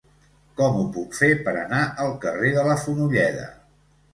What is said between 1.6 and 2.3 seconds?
anar al